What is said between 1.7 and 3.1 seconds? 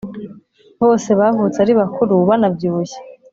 bakuru banabyibushye